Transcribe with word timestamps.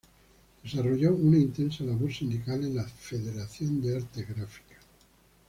Desarrolló 0.63 1.13
una 1.13 1.37
intensa 1.37 1.83
labor 1.83 2.11
sindical 2.11 2.63
en 2.63 2.75
la 2.75 2.87
Federación 2.87 3.79
de 3.83 3.97
Artes 3.97 4.27
Gráficas. 4.29 4.79